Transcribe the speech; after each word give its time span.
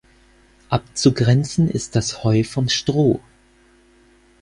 Abzugrenzen 0.69 1.69
ist 1.69 1.95
das 1.95 2.23
Heu 2.23 2.43
vom 2.43 2.69
Stroh. 2.69 3.19